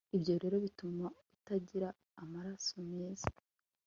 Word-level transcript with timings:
ibyo 0.15 0.33
rero 0.41 0.55
bituma 0.65 1.05
utagira 1.37 1.89
amaraso 2.23 2.73
meza 2.91 3.29